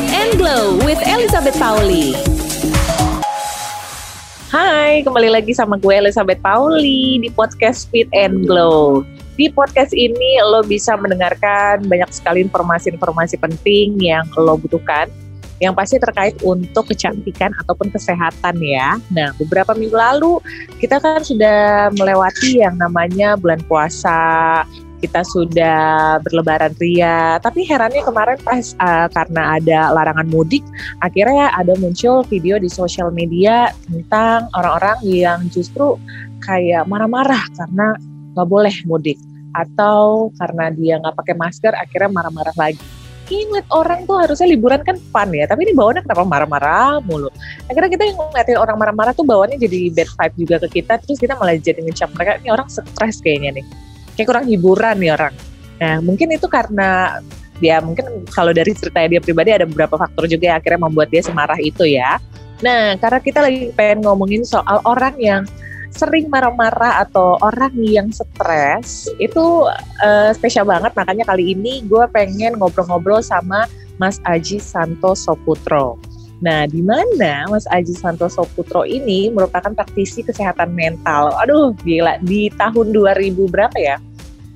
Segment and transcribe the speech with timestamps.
[0.00, 2.16] Fit and Glow with Elizabeth Pauli.
[4.48, 9.04] Hai, kembali lagi sama gue Elizabeth Pauli di podcast Fit and Glow.
[9.36, 15.12] Di podcast ini lo bisa mendengarkan banyak sekali informasi-informasi penting yang lo butuhkan
[15.60, 18.96] yang pasti terkait untuk kecantikan ataupun kesehatan ya.
[19.12, 20.40] Nah, beberapa minggu lalu
[20.80, 24.64] kita kan sudah melewati yang namanya bulan puasa,
[25.00, 27.40] kita sudah berlebaran ria.
[27.40, 30.62] Tapi herannya kemarin pas uh, karena ada larangan mudik,
[31.00, 35.96] akhirnya ada muncul video di sosial media tentang orang-orang yang justru
[36.44, 37.96] kayak marah-marah karena
[38.36, 39.16] nggak boleh mudik.
[39.56, 42.78] Atau karena dia nggak pakai masker akhirnya marah-marah lagi.
[43.30, 47.30] Inget orang tuh harusnya liburan kan fun ya tapi ini bawaannya kenapa marah-marah mulu?
[47.70, 51.14] Akhirnya kita yang ngeliatin orang marah-marah tuh bawaannya jadi bad vibe juga ke kita terus
[51.14, 53.66] kita malah jadi ngecap mereka ini orang stres kayaknya nih
[54.20, 55.34] kayak kurang hiburan nih orang
[55.80, 57.20] nah mungkin itu karena
[57.60, 61.24] dia mungkin kalau dari ceritanya dia pribadi ada beberapa faktor juga yang akhirnya membuat dia
[61.24, 62.20] semarah itu ya
[62.60, 65.42] nah karena kita lagi pengen ngomongin soal orang yang
[65.90, 69.66] sering marah-marah atau orang yang stres itu
[70.04, 73.66] uh, spesial banget makanya kali ini gue pengen ngobrol-ngobrol sama
[74.00, 76.00] Mas Aji Santoso Putro.
[76.40, 81.36] Nah, di mana Mas Aji Santoso Putro ini merupakan praktisi kesehatan mental.
[81.36, 82.16] Aduh, gila.
[82.24, 84.00] Di tahun 2000 berapa ya?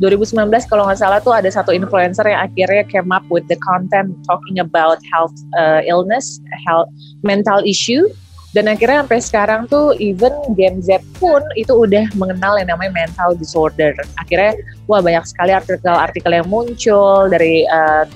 [0.02, 4.10] 2019 kalau nggak salah tuh ada satu influencer yang akhirnya came up with the content
[4.26, 6.90] talking about health uh, illness, health
[7.22, 8.10] mental issue
[8.54, 13.34] dan akhirnya sampai sekarang tuh even Gen Z pun itu udah mengenal yang namanya mental
[13.34, 13.90] disorder.
[14.14, 14.54] Akhirnya
[14.86, 18.06] wah banyak sekali artikel-artikel yang muncul dari uh,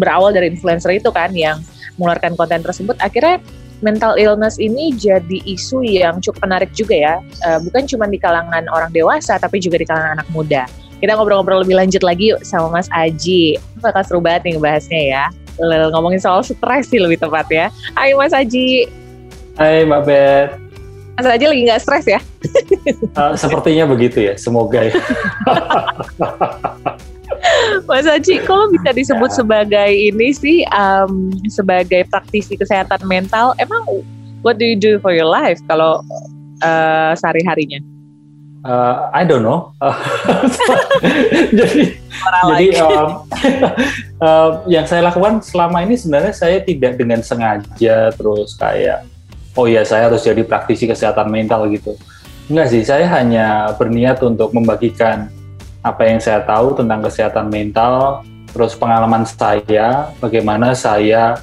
[0.00, 1.60] berawal dari influencer itu kan yang
[2.00, 2.96] mengeluarkan konten tersebut.
[3.04, 3.36] Akhirnya
[3.84, 7.14] mental illness ini jadi isu yang cukup menarik juga ya.
[7.44, 10.64] Uh, bukan cuma di kalangan orang dewasa tapi juga di kalangan anak muda.
[11.02, 13.58] Kita ngobrol-ngobrol lebih lanjut lagi yuk sama Mas Aji.
[13.82, 15.24] Bakal seru banget nih ngebahasnya ya.
[15.90, 17.66] Ngomongin soal stres sih lebih tepat ya.
[17.98, 18.86] Ayo Mas Aji.
[19.58, 20.62] Hai Mbak Bet.
[21.18, 22.20] Mas aja lagi nggak stres ya?
[23.18, 24.96] uh, sepertinya begitu ya, semoga ya.
[27.90, 29.36] Mas Haji, kalau bisa disebut ya.
[29.44, 33.84] sebagai ini sih, um, sebagai praktisi kesehatan mental, emang
[34.40, 36.00] what do you do for your life kalau
[36.64, 37.91] uh, sehari-harinya?
[38.62, 39.74] Uh, I don't know.
[41.58, 41.98] jadi,
[42.46, 43.26] jadi um,
[44.22, 49.02] uh, yang saya lakukan selama ini sebenarnya saya tidak dengan sengaja terus kayak
[49.58, 51.98] oh ya saya harus jadi praktisi kesehatan mental gitu.
[52.46, 55.26] Enggak sih, saya hanya berniat untuk membagikan
[55.82, 58.22] apa yang saya tahu tentang kesehatan mental,
[58.54, 61.42] terus pengalaman saya, bagaimana saya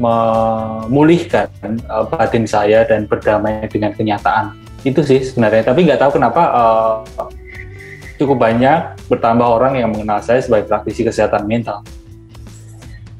[0.00, 1.48] memulihkan
[1.86, 4.63] uh, batin saya dan berdamai dengan kenyataan.
[4.84, 6.94] Itu sih sebenarnya, tapi nggak tahu kenapa uh,
[8.20, 11.80] cukup banyak bertambah orang yang mengenal saya sebagai praktisi kesehatan mental.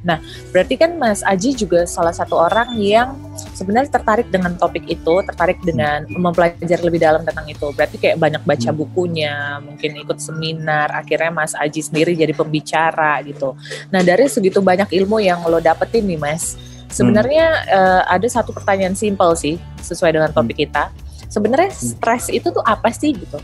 [0.04, 0.20] Nah,
[0.52, 3.16] berarti kan Mas Aji juga salah satu orang yang
[3.56, 7.72] sebenarnya tertarik dengan topik itu, tertarik dengan mempelajari lebih dalam tentang itu.
[7.72, 8.78] Berarti kayak banyak baca hmm.
[8.84, 13.56] bukunya, mungkin ikut seminar, akhirnya Mas Aji sendiri jadi pembicara gitu.
[13.88, 16.60] Nah, dari segitu banyak ilmu yang lo dapetin nih, Mas.
[16.92, 17.72] Sebenarnya hmm.
[17.72, 20.64] uh, ada satu pertanyaan simpel sih, sesuai dengan topik hmm.
[20.68, 20.84] kita.
[21.34, 23.42] Sebenarnya stres itu tuh apa sih gitu?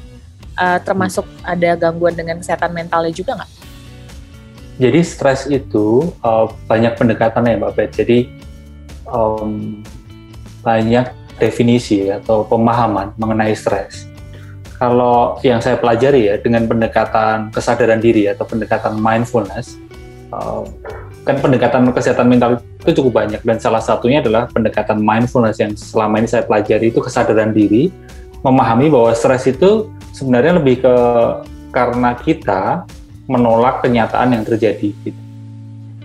[0.55, 3.51] Uh, termasuk ada gangguan dengan kesehatan mentalnya juga nggak?
[4.79, 7.91] Jadi stres itu uh, banyak pendekatannya Mbak Bet.
[7.99, 8.31] Jadi
[9.11, 9.83] um,
[10.63, 11.11] banyak
[11.43, 14.07] definisi atau pemahaman mengenai stres.
[14.79, 19.77] Kalau yang saya pelajari ya dengan pendekatan kesadaran diri atau pendekatan mindfulness,
[20.33, 20.65] uh,
[21.31, 26.19] kan pendekatan kesehatan mental itu cukup banyak dan salah satunya adalah pendekatan mindfulness yang selama
[26.19, 27.95] ini saya pelajari itu kesadaran diri,
[28.43, 30.95] memahami bahwa stres itu sebenarnya lebih ke
[31.71, 32.83] karena kita
[33.31, 34.91] menolak kenyataan yang terjadi.
[34.91, 35.21] Gitu.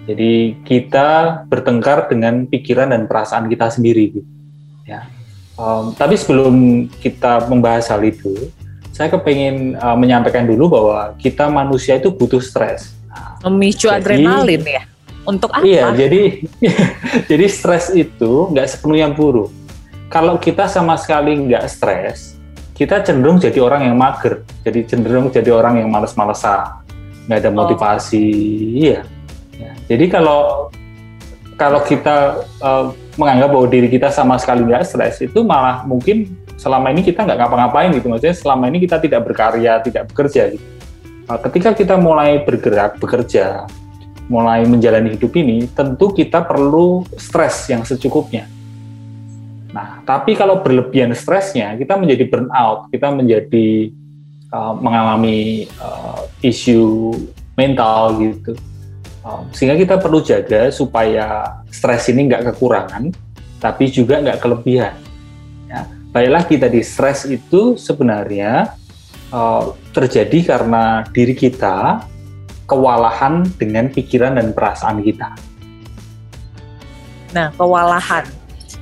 [0.06, 4.14] Jadi kita bertengkar dengan pikiran dan perasaan kita sendiri.
[4.14, 4.30] Gitu.
[4.86, 5.10] Ya.
[5.58, 8.54] Um, tapi sebelum kita membahas hal itu,
[8.94, 12.94] saya kepengen uh, menyampaikan dulu bahwa kita manusia itu butuh stres.
[13.42, 14.86] Memicu jadi, adrenalin ya.
[15.26, 15.66] Untuk apa?
[15.66, 16.46] Iya, jadi
[17.30, 19.50] jadi stres itu nggak sepenuhnya buruk.
[20.10, 22.38] Kalau kita sama sekali nggak stres,
[22.78, 26.86] kita cenderung jadi orang yang mager, jadi cenderung jadi orang yang males-malesan
[27.26, 27.56] nggak ada oh.
[27.58, 28.82] motivasi oh.
[28.86, 29.00] iya
[29.58, 29.72] ya.
[29.90, 30.70] jadi kalau
[31.56, 36.92] kalau kita uh, menganggap bahwa diri kita sama sekali nggak stres itu malah mungkin selama
[36.94, 40.66] ini kita nggak ngapa-ngapain gitu maksudnya selama ini kita tidak berkarya tidak bekerja gitu
[41.32, 43.66] uh, ketika kita mulai bergerak bekerja
[44.26, 48.50] mulai menjalani hidup ini tentu kita perlu stres yang secukupnya
[49.70, 53.92] nah tapi kalau berlebihan stresnya kita menjadi burnout kita menjadi
[54.56, 57.12] uh, mengalami uh, isu
[57.60, 58.54] mental gitu.
[59.26, 63.10] Um, sehingga kita perlu jaga supaya stres ini nggak kekurangan,
[63.58, 64.94] tapi juga nggak kelebihan.
[65.66, 68.78] Ya, baik lagi tadi stres itu sebenarnya
[69.34, 72.06] uh, terjadi karena diri kita
[72.66, 75.34] kewalahan dengan pikiran dan perasaan kita.
[77.34, 78.26] Nah, kewalahan.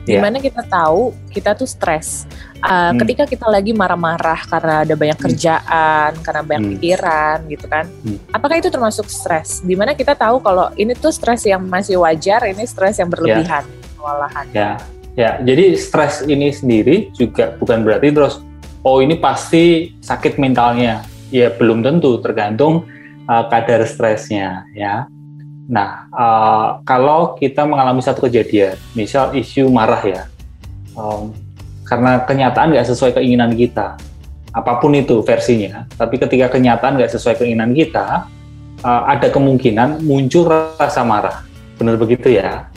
[0.04, 0.20] Yeah.
[0.20, 2.28] Di mana kita tahu kita tuh stres.
[2.60, 3.04] Uh, hmm.
[3.04, 5.26] Ketika kita lagi marah-marah karena ada banyak hmm.
[5.28, 6.72] kerjaan, karena banyak hmm.
[6.76, 7.86] pikiran, gitu kan.
[8.04, 8.20] Hmm.
[8.32, 9.64] Apakah itu termasuk stres?
[9.64, 13.64] Di mana kita tahu kalau ini tuh stres yang masih wajar, ini stres yang berlebihan,
[13.64, 13.96] yeah.
[13.96, 14.46] kewalahan.
[14.52, 14.72] Ya,
[15.16, 15.32] ya.
[15.40, 18.44] Jadi stres ini sendiri juga bukan berarti terus,
[18.84, 21.04] oh ini pasti sakit mentalnya.
[21.34, 22.86] Ya belum tentu, tergantung
[23.28, 25.06] uh, kadar stresnya, ya.
[25.68, 30.22] Nah, uh, kalau kita mengalami satu kejadian, misal isu marah ya,
[30.96, 31.32] um,
[31.88, 33.96] karena kenyataan nggak sesuai keinginan kita,
[34.52, 38.28] apa pun itu versinya, tapi ketika kenyataan nggak sesuai keinginan kita,
[38.84, 41.48] uh, ada kemungkinan muncul rasa marah.
[41.80, 42.70] Benar begitu ya?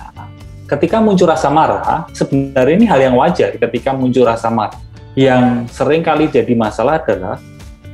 [0.00, 0.26] Nah,
[0.66, 4.80] ketika muncul rasa marah, sebenarnya ini hal yang wajar ketika muncul rasa marah.
[5.12, 7.36] Yang sering kali jadi masalah adalah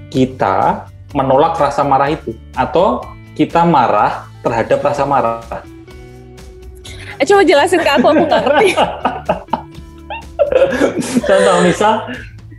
[0.08, 3.00] kita menolak rasa marah itu, atau
[3.32, 5.40] kita marah terhadap rasa marah?
[7.18, 8.68] Eh, coba jelasin ke aku, aku nggak ngerti.
[11.28, 11.92] Contoh misal,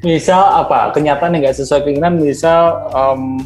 [0.03, 3.39] misal apa kenyataan yang nggak sesuai keinginan, misal um,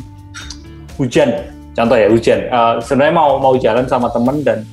[0.98, 1.54] hujan.
[1.74, 2.50] Contoh ya hujan.
[2.50, 4.66] Uh, sebenarnya mau mau jalan sama temen dan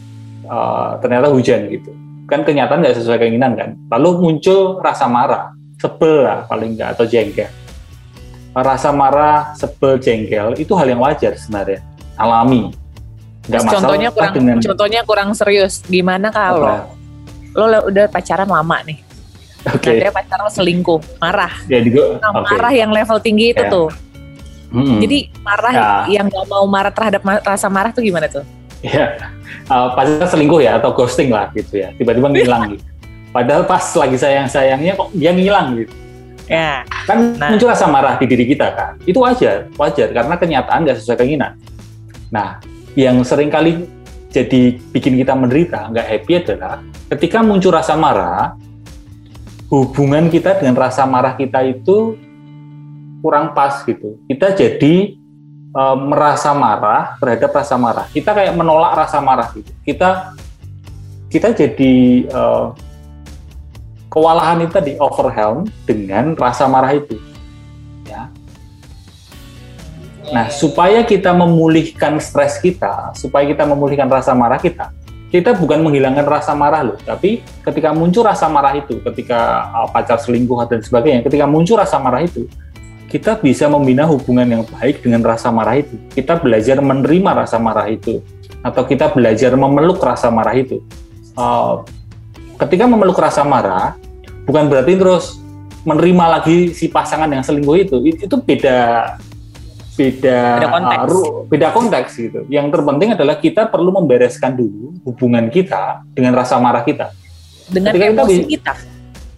[0.49, 1.93] uh, ternyata hujan gitu.
[2.25, 3.77] Kan kenyataan nggak sesuai keinginan kan.
[3.93, 7.49] Lalu muncul rasa marah, sebel lah paling nggak atau jengkel.
[8.51, 11.87] Rasa marah, sebel, jengkel itu hal yang wajar sebenarnya,
[12.19, 12.75] alami
[13.51, 14.57] Gak masalah contohnya kurang dengan...
[14.63, 15.83] contohnya kurang serius.
[15.89, 16.87] Gimana kalau
[17.57, 18.99] lo udah pacaran lama nih?
[19.67, 19.97] Oke.
[19.97, 20.13] Okay.
[20.13, 21.53] pacaran selingkuh, marah.
[21.67, 22.57] Ya, juga, nah, okay.
[22.57, 23.73] marah yang level tinggi itu yeah.
[23.73, 23.89] tuh.
[24.71, 25.03] Hmm.
[25.03, 26.21] Jadi marah ya.
[26.21, 28.47] yang gak mau marah terhadap ma rasa marah tuh gimana tuh?
[28.87, 29.19] Ya,
[29.67, 31.91] uh, pacaran selingkuh ya atau ghosting lah gitu ya.
[31.99, 32.85] Tiba-tiba ngilang gitu.
[33.31, 35.93] Padahal pas lagi sayang-sayangnya kok dia ngilang gitu.
[36.51, 36.83] Ya.
[37.07, 37.55] Kan nah.
[37.55, 38.93] muncul rasa marah di diri kita kan.
[39.07, 41.55] Itu wajar, wajar karena kenyataan gak sesuai keinginan.
[42.35, 42.59] Nah,
[42.99, 43.87] yang sering kali
[44.31, 46.79] jadi bikin kita menderita, nggak happy adalah
[47.11, 48.55] ketika muncul rasa marah,
[49.71, 52.15] hubungan kita dengan rasa marah kita itu
[53.23, 54.19] kurang pas gitu.
[54.31, 55.19] Kita jadi
[55.71, 58.07] e, merasa marah terhadap rasa marah.
[58.11, 59.71] Kita kayak menolak rasa marah gitu.
[59.83, 60.35] Kita
[61.31, 61.95] kita jadi
[62.27, 62.43] e,
[64.11, 67.17] kewalahan itu tadi overwhelm dengan rasa marah itu.
[68.05, 68.27] Ya.
[70.35, 74.91] Nah, supaya kita memulihkan stres kita, supaya kita memulihkan rasa marah kita,
[75.31, 80.19] kita bukan menghilangkan rasa marah loh, tapi ketika muncul rasa marah itu, ketika uh, pacar
[80.19, 82.51] selingkuh dan sebagainya, ketika muncul rasa marah itu,
[83.07, 85.99] kita bisa membina hubungan yang baik dengan rasa marah itu.
[86.15, 88.23] Kita belajar menerima rasa marah itu,
[88.63, 90.83] atau kita belajar memeluk rasa marah itu.
[91.39, 91.87] Uh,
[92.61, 93.97] ketika memeluk rasa marah,
[94.45, 95.41] bukan berarti terus
[95.89, 97.97] menerima lagi si pasangan yang selingkuh itu.
[98.05, 99.17] Itu beda
[99.97, 101.13] beda beda konteks.
[101.13, 102.41] Uh, beda konteks gitu.
[102.53, 107.13] Yang terpenting adalah kita perlu membereskan dulu hubungan kita dengan rasa marah kita.
[107.71, 108.73] Dengan Ketika emosi kita, kita.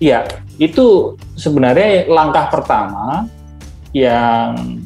[0.03, 0.21] Iya,
[0.59, 3.31] itu sebenarnya langkah pertama
[3.95, 4.83] yang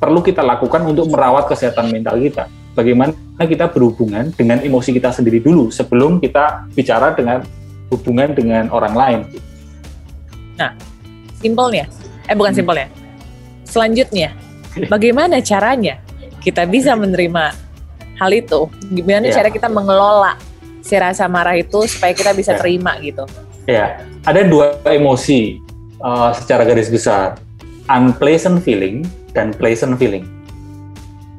[0.00, 2.50] perlu kita lakukan untuk merawat kesehatan mental kita.
[2.76, 7.44] Bagaimana kita berhubungan dengan emosi kita sendiri dulu sebelum kita bicara dengan
[7.92, 9.20] hubungan dengan orang lain.
[10.58, 10.72] Nah,
[11.38, 11.86] simpelnya,
[12.26, 12.58] eh bukan hmm.
[12.58, 12.88] simpelnya.
[13.66, 14.30] Selanjutnya,
[14.92, 15.96] Bagaimana caranya
[16.44, 17.56] kita bisa menerima
[18.20, 18.68] hal itu?
[18.92, 19.36] Gimana yeah.
[19.40, 20.36] cara kita mengelola
[20.84, 22.60] si rasa marah itu supaya kita bisa yeah.
[22.60, 23.24] terima gitu?
[23.64, 23.88] Ya, yeah.
[24.28, 25.58] ada dua emosi
[26.04, 27.40] uh, secara garis besar,
[27.88, 29.02] unpleasant feeling
[29.32, 30.28] dan pleasant feeling.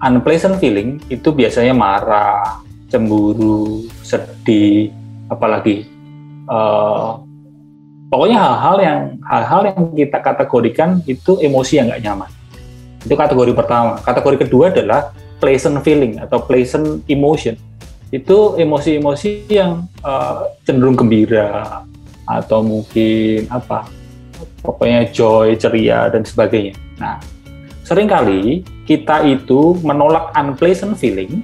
[0.02, 4.94] Unpleasant feeling itu biasanya marah, cemburu, sedih,
[5.30, 5.90] apalagi
[6.48, 7.22] uh,
[8.12, 12.30] pokoknya hal-hal yang hal-hal yang kita kategorikan itu emosi yang nggak nyaman.
[13.04, 14.00] Itu kategori pertama.
[14.02, 17.56] Kategori kedua adalah pleasant feeling atau pleasant emotion.
[18.10, 21.84] Itu emosi-emosi yang uh, cenderung gembira
[22.28, 23.88] atau mungkin apa?
[24.64, 26.76] Pokoknya joy, ceria dan sebagainya.
[27.00, 27.20] Nah,
[27.84, 31.44] sering kali kita itu menolak unpleasant feeling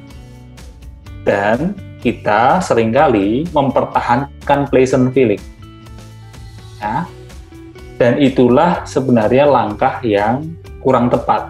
[1.28, 5.40] dan kita sering kali mempertahankan pleasant feeling.
[6.84, 7.08] Ya.
[7.96, 10.52] Dan itulah sebenarnya langkah yang
[10.84, 11.48] kurang tepat.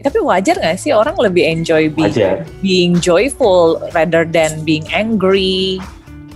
[0.00, 2.44] Tapi wajar nggak sih orang lebih enjoy being, wajar.
[2.64, 5.80] being joyful rather than being angry?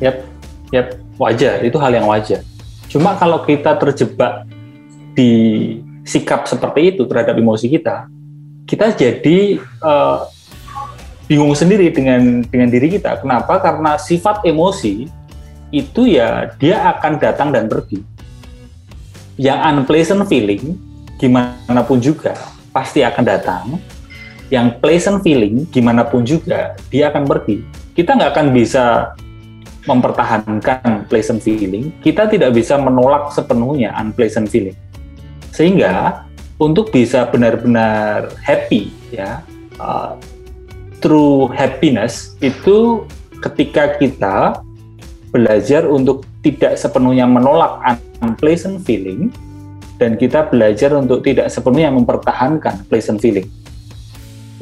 [0.00, 0.25] Yap,
[0.72, 1.64] yap, wajar.
[1.64, 2.44] Itu hal yang wajar.
[2.88, 4.48] Cuma kalau kita terjebak
[5.12, 5.32] di
[6.04, 8.08] sikap seperti itu terhadap emosi kita,
[8.64, 10.25] kita jadi uh,
[11.28, 13.20] bingung sendiri dengan dengan diri kita.
[13.20, 13.61] Kenapa?
[13.61, 15.06] Karena sifat emosi
[15.68, 18.00] itu ya dia akan datang dan pergi.
[19.38, 20.75] Yang unpleasant feeling
[21.20, 22.35] gimana pun juga
[22.73, 23.64] pasti akan datang.
[24.49, 27.61] Yang pleasant feeling gimana pun juga dia akan pergi.
[27.92, 29.12] Kita nggak akan bisa
[29.85, 31.92] mempertahankan pleasant feeling.
[32.00, 34.76] Kita tidak bisa menolak sepenuhnya unpleasant feeling.
[35.52, 36.25] Sehingga
[36.56, 39.44] untuk bisa benar-benar happy ya
[39.78, 40.16] uh,
[40.99, 43.07] true happiness itu
[43.43, 44.62] ketika kita
[45.31, 47.78] belajar untuk tidak sepenuhnya menolak
[48.25, 49.31] unpleasant feeling
[49.99, 53.47] dan kita belajar untuk tidak sepenuhnya mempertahankan pleasant feeling.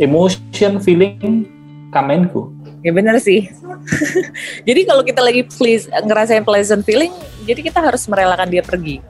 [0.01, 1.49] Emotion feeling
[1.93, 2.53] kamenku.
[2.85, 3.49] Ya benar sih.
[4.69, 7.13] jadi kalau kita lagi please ngerasain pleasant feeling,
[7.45, 9.01] jadi kita harus merelakan dia pergi.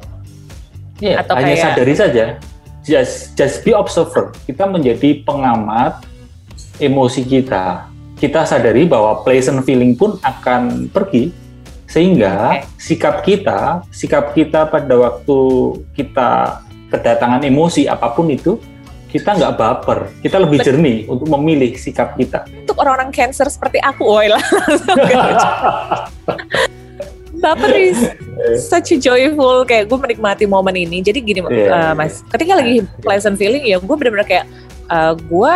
[0.99, 2.25] Iya, Atau hanya kayak, sadari saja.
[2.87, 4.31] Just just be observer.
[4.47, 6.07] Kita menjadi pengamat
[6.81, 11.33] emosi kita, kita sadari bahwa pleasant feeling pun akan pergi,
[11.87, 12.67] sehingga okay.
[12.81, 15.39] sikap kita, sikap kita pada waktu
[15.95, 18.59] kita kedatangan emosi apa pun itu,
[19.13, 22.45] kita nggak baper, kita lebih jernih untuk memilih sikap kita.
[22.67, 24.43] Untuk orang-orang cancer seperti aku, oi lah.
[27.37, 28.01] baper is
[28.59, 30.99] such a joyful kayak gue menikmati momen ini.
[31.05, 34.47] Jadi gini yeah, uh, mas, ketika lagi pleasant feeling ya gue benar-benar kayak
[34.91, 35.55] uh, gue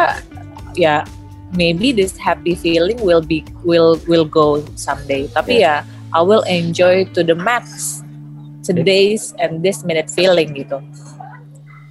[0.76, 1.06] ya
[1.54, 5.82] maybe this happy feeling will be will will go someday tapi yeah.
[5.82, 8.00] ya I will enjoy to the max
[8.62, 10.82] today's and this minute feeling gitu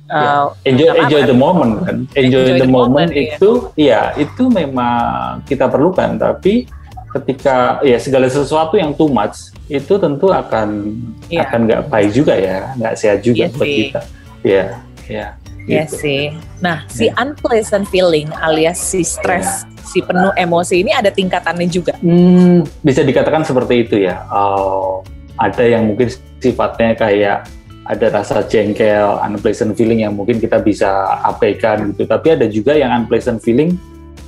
[0.10, 3.38] Uh, enjoy enjoy the moment kan enjoy, enjoy the, the moment, moment iya.
[3.38, 6.66] itu ya itu memang kita perlukan tapi
[7.14, 10.98] ketika ya segala sesuatu yang too much itu tentu akan
[11.30, 11.46] yeah.
[11.46, 13.78] akan nggak baik juga ya nggak sehat juga yeah, buat sih.
[13.78, 14.02] kita
[14.42, 14.66] ya
[15.06, 15.26] ya
[15.70, 16.02] Iya gitu.
[16.02, 16.22] sih.
[16.60, 17.22] Nah, si yeah.
[17.22, 19.86] unpleasant feeling alias si stres, yeah.
[19.86, 21.94] si penuh emosi ini ada tingkatannya juga.
[22.02, 24.26] Hmm, bisa dikatakan seperti itu ya.
[24.34, 25.06] Uh,
[25.38, 26.10] ada yang mungkin
[26.42, 27.48] sifatnya kayak
[27.90, 32.10] ada rasa jengkel, unpleasant feeling yang mungkin kita bisa abaikan gitu.
[32.10, 33.78] Tapi ada juga yang unpleasant feeling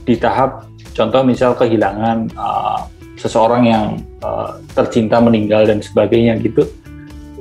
[0.06, 0.66] di tahap
[0.98, 2.86] contoh misal kehilangan uh,
[3.22, 3.84] seseorang yang
[4.26, 6.66] uh, tercinta meninggal dan sebagainya gitu.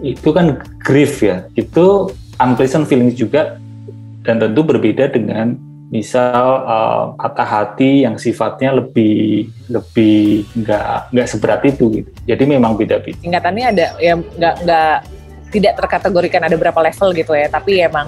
[0.05, 1.49] Itu kan grief ya.
[1.57, 3.57] Itu unpleasant feeling juga
[4.25, 5.57] dan tentu berbeda dengan
[5.91, 12.11] misal uh, kata hati yang sifatnya lebih lebih nggak nggak seberat itu gitu.
[12.31, 13.19] Jadi memang beda-beda.
[13.19, 14.97] Tingkatannya ada ya nggak nggak
[15.51, 18.07] tidak terkategorikan ada berapa level gitu ya, tapi emang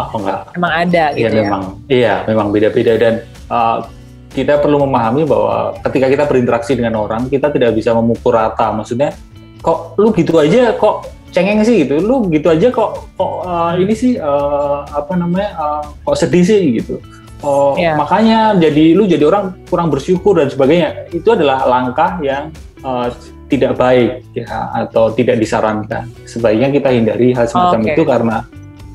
[0.00, 0.40] oh enggak.
[0.56, 1.42] Emang ada gitu iya, ya.
[1.44, 3.14] Memang iya, memang beda-beda dan
[3.52, 3.84] uh,
[4.32, 8.72] kita perlu memahami bahwa ketika kita berinteraksi dengan orang, kita tidak bisa memukul rata.
[8.72, 9.12] Maksudnya
[9.60, 12.02] kok lu gitu aja kok cengeng sih gitu.
[12.02, 16.82] Lu gitu aja kok kok uh, ini sih uh, apa namanya uh, kok sedih sih
[16.82, 16.98] gitu.
[17.40, 17.96] Oh yeah.
[17.96, 21.08] makanya jadi lu jadi orang kurang bersyukur dan sebagainya.
[21.14, 22.52] Itu adalah langkah yang
[22.84, 23.08] uh,
[23.48, 26.06] tidak baik ya atau tidak disarankan.
[26.28, 27.92] Sebaiknya kita hindari hal semacam okay.
[27.96, 28.36] itu karena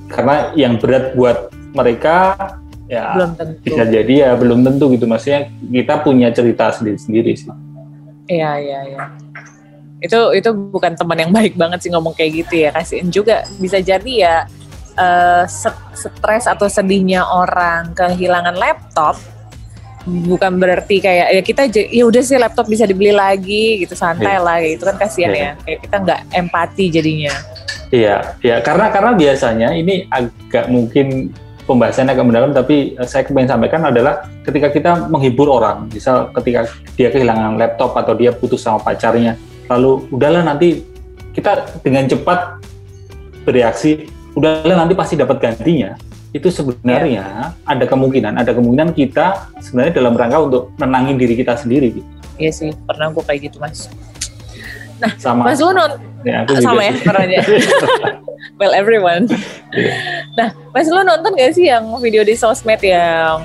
[0.07, 2.37] karena yang berat buat mereka
[2.85, 3.59] ya belum tentu.
[3.65, 5.09] bisa jadi ya belum tentu gitu.
[5.09, 7.49] Maksudnya kita punya cerita sendiri sendiri sih.
[8.29, 9.24] Iya iya iya
[10.03, 12.69] itu itu bukan teman yang baik banget sih ngomong kayak gitu ya.
[12.75, 14.35] Kasihin juga bisa jadi ya
[14.99, 15.43] uh,
[15.95, 19.15] stres atau sedihnya orang kehilangan laptop
[20.05, 24.43] bukan berarti kayak ya kita ya udah sih laptop bisa dibeli lagi gitu santai yeah.
[24.43, 24.83] lah gitu.
[24.85, 25.53] Kan kasihan yeah.
[25.55, 25.63] ya.
[25.63, 27.33] Kayak kita nggak empati jadinya.
[27.89, 28.55] Iya iya.
[28.59, 31.31] Karena karena biasanya ini agak mungkin
[31.65, 35.87] pembahasannya agak mendalam tapi eh, saya ingin sampaikan adalah ketika kita menghibur orang.
[35.89, 40.85] Misal ketika dia kehilangan laptop atau dia putus sama pacarnya lalu udahlah nanti
[41.33, 42.61] kita dengan cepat
[43.43, 45.97] bereaksi udahlah nanti pasti dapat gantinya
[46.35, 47.55] itu sebenarnya ya.
[47.63, 52.09] ada kemungkinan ada kemungkinan kita sebenarnya dalam rangka untuk nenangin diri kita sendiri gitu.
[52.35, 53.87] Iya sih, pernah gue kayak gitu mas.
[54.99, 55.47] Nah, sama.
[55.47, 55.95] Mas lu non
[56.27, 57.39] ya, aku sama ya pernahnya.
[58.59, 59.31] well everyone.
[59.71, 59.95] Yeah.
[60.35, 63.39] Nah, Mas lu nonton gak sih yang video di sosmed yang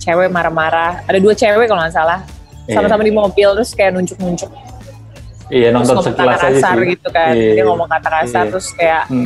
[0.00, 1.04] cewek marah-marah?
[1.04, 2.24] Ada dua cewek kalau nggak salah,
[2.64, 2.80] iya.
[2.80, 3.08] sama-sama yeah.
[3.08, 4.48] di mobil terus kayak nunjuk-nunjuk
[5.50, 7.32] Iya nonton terus sekilas kata kasar aja gitu kan.
[7.34, 8.50] Iya, dia ngomong kata kasar iya.
[8.54, 9.24] terus kayak hmm.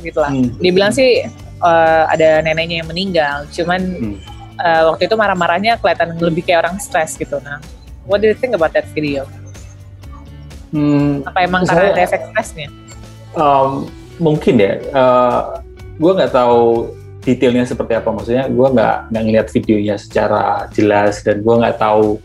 [0.00, 0.30] gitu lah.
[0.32, 0.48] Hmm.
[0.58, 1.10] Dia bilang sih
[1.60, 4.16] uh, ada neneknya yang meninggal, cuman hmm.
[4.56, 7.36] uh, waktu itu marah-marahnya kelihatan lebih kayak orang stres gitu.
[7.44, 7.60] Nah,
[8.08, 9.28] what do you think about that video?
[10.72, 12.68] Hmm, Apa emang karena ada efek stresnya?
[13.36, 14.80] Um, mungkin ya.
[14.88, 15.40] Uh, eh,
[16.00, 16.88] gue nggak tahu
[17.20, 18.08] detailnya seperti apa.
[18.08, 22.16] Maksudnya gue nggak nggak ngeliat videonya secara jelas dan gue nggak tahu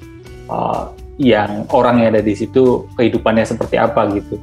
[0.48, 4.38] uh, yang orang yang ada di situ kehidupannya seperti apa gitu.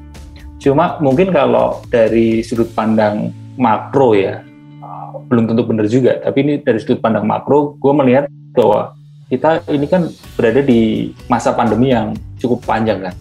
[0.59, 4.43] Cuma mungkin kalau dari sudut pandang makro ya,
[4.83, 6.19] uh, belum tentu benar juga.
[6.19, 8.99] Tapi ini dari sudut pandang makro, gue melihat bahwa
[9.31, 13.15] kita ini kan berada di masa pandemi yang cukup panjang kan,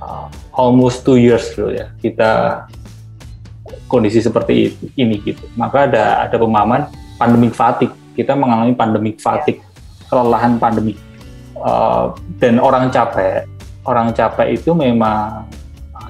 [0.00, 2.64] uh, almost two years loh ya kita
[3.90, 5.44] kondisi seperti itu, ini gitu.
[5.52, 6.88] Maka ada ada pemahaman
[7.20, 7.92] pandemic fatigue.
[8.16, 9.60] Kita mengalami pandemic fatigue,
[10.08, 10.96] kelelahan pandemi.
[11.62, 12.10] Uh,
[12.42, 13.46] dan orang capek,
[13.86, 15.46] orang capek itu memang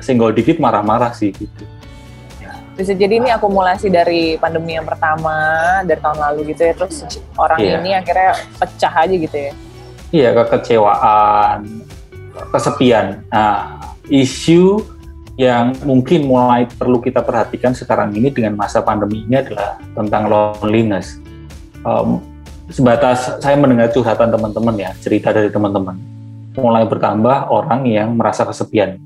[0.01, 1.69] single dikit marah-marah sih gitu.
[2.73, 5.37] Bisa jadi ini akumulasi dari pandemi yang pertama
[5.85, 7.05] dari tahun lalu gitu ya, terus
[7.37, 7.77] orang yeah.
[7.77, 9.53] ini akhirnya pecah aja gitu ya.
[10.09, 11.85] Iya, kekecewaan,
[12.49, 13.29] kesepian.
[13.29, 13.77] Nah,
[14.09, 14.89] isu
[15.37, 21.21] yang mungkin mulai perlu kita perhatikan sekarang ini dengan masa pandemi ini adalah tentang loneliness.
[21.85, 22.25] Um,
[22.71, 25.99] sebatas saya mendengar curhatan teman-teman ya, cerita dari teman-teman,
[26.55, 29.01] mulai bertambah orang yang merasa kesepian.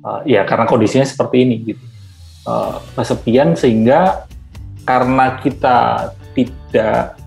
[0.00, 1.84] Uh, ya karena kondisinya seperti ini gitu.
[2.48, 4.24] Uh, kesepian sehingga
[4.88, 7.20] karena kita tidak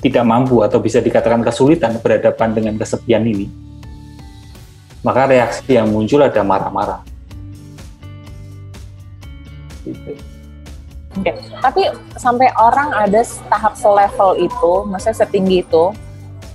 [0.00, 3.48] tidak mampu atau bisa dikatakan kesulitan berhadapan dengan kesepian ini,
[5.00, 7.00] maka reaksi yang muncul ada marah-marah.
[9.84, 10.33] Gitu.
[11.14, 11.30] Oke,
[11.62, 11.86] tapi
[12.18, 15.94] sampai orang ada tahap selevel itu, maksudnya setinggi itu,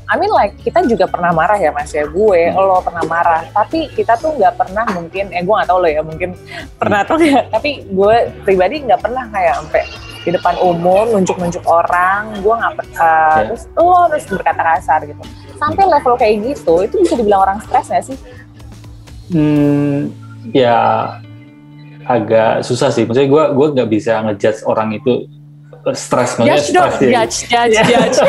[0.09, 2.57] I mean like kita juga pernah marah ya mas ya gue hmm.
[2.57, 6.01] lo pernah marah tapi kita tuh nggak pernah mungkin eh gue nggak tahu lo ya
[6.01, 6.33] mungkin
[6.81, 9.85] pernah atau nggak tapi gue pribadi nggak pernah kayak sampai
[10.25, 13.53] di depan umum nunjuk-nunjuk orang gue nggak uh, yeah.
[13.53, 15.23] terus lo harus berkata kasar gitu
[15.61, 18.17] sampai level kayak gitu itu bisa dibilang orang stres nggak sih
[19.29, 20.09] Hmm,
[20.57, 21.21] ya
[22.09, 23.05] agak susah sih.
[23.05, 25.29] Maksudnya gue gue nggak bisa ngejudge orang itu
[25.93, 26.41] stres.
[26.41, 28.19] Judge dong, judge, judge, judge.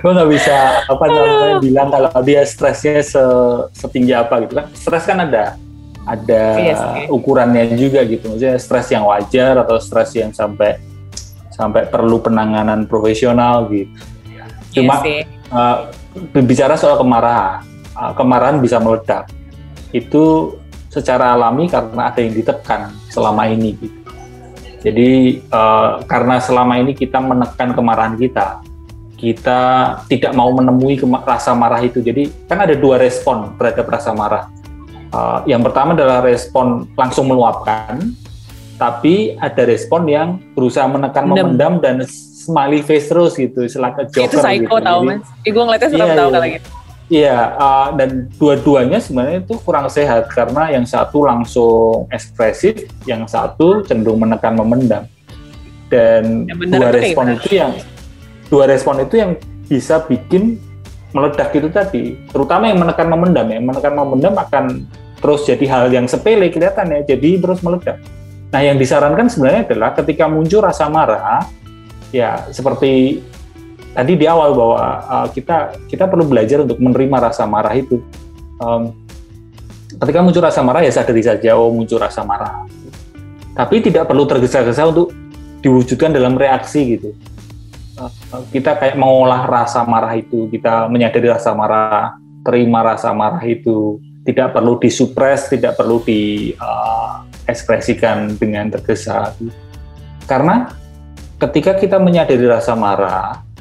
[0.00, 0.56] gue nggak bisa
[0.88, 3.20] apa namanya bilang kalau dia stresnya se
[3.76, 4.66] setinggi apa gitu kan.
[4.72, 5.60] Stres kan ada
[6.04, 8.32] ada yes, iya ukurannya juga gitu.
[8.32, 10.80] Maksudnya stres yang wajar atau stres yang sampai
[11.52, 13.92] sampai perlu penanganan profesional gitu.
[14.74, 15.92] Cuma yes, uh,
[16.32, 17.62] berbicara soal kemarahan,
[17.94, 19.28] uh, kemarahan bisa meledak.
[19.94, 20.58] Itu
[20.90, 23.78] secara alami karena ada yang ditekan selama ini.
[23.78, 23.98] Gitu.
[24.84, 28.60] Jadi uh, karena selama ini kita menekan kemarahan kita,
[29.16, 29.60] kita
[30.12, 32.04] tidak mau menemui rasa marah itu.
[32.04, 34.52] Jadi kan ada dua respon terhadap rasa marah.
[35.14, 38.12] Uh, yang pertama adalah respon langsung meluapkan,
[38.76, 42.02] tapi ada respon yang berusaha menekan, memendam dan
[42.44, 44.84] smiley face terus gitu, istilah joker Itu psycho gitu.
[44.84, 45.24] tau mas.
[45.46, 46.34] Eh, gue ngeliatnya serem iya, tau iya.
[46.34, 46.68] kalau gitu.
[47.12, 53.84] Iya, uh, dan dua-duanya sebenarnya itu kurang sehat karena yang satu langsung ekspresif, yang satu
[53.84, 55.04] cenderung menekan memendam.
[55.92, 57.76] Dan dua respon itu yang
[58.48, 59.36] dua respon itu yang
[59.68, 60.56] bisa bikin
[61.12, 62.16] meledak itu tadi.
[62.32, 64.64] Terutama yang menekan memendam, yang menekan memendam akan
[65.20, 68.00] terus jadi hal yang sepele kelihatan ya, jadi terus meledak.
[68.48, 71.44] Nah, yang disarankan sebenarnya adalah ketika muncul rasa marah,
[72.14, 73.20] ya seperti
[73.94, 74.76] tadi di awal bahwa
[75.06, 78.02] uh, kita kita perlu belajar untuk menerima rasa marah itu.
[78.58, 78.90] Um,
[79.94, 82.66] ketika muncul rasa marah ya sadari saja oh muncul rasa marah.
[83.54, 85.14] Tapi tidak perlu tergesa-gesa untuk
[85.62, 87.14] diwujudkan dalam reaksi gitu.
[87.94, 88.10] Uh,
[88.50, 94.58] kita kayak mengolah rasa marah itu, kita menyadari rasa marah, terima rasa marah itu, tidak
[94.58, 99.30] perlu disupres, tidak perlu diekspresikan uh, dengan tergesa.
[100.26, 100.74] Karena
[101.38, 103.53] ketika kita menyadari rasa marah,